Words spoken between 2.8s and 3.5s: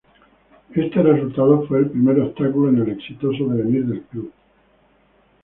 exitoso